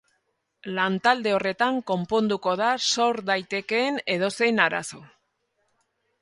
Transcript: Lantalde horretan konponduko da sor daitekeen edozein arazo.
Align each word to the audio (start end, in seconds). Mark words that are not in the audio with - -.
Lantalde 0.77 1.33
horretan 1.39 1.77
konponduko 1.91 2.55
da 2.63 2.71
sor 2.93 3.21
daitekeen 3.31 4.01
edozein 4.15 4.63
arazo. 4.65 5.05